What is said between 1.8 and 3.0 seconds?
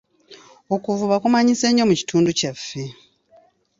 mu kitundu kyaffe.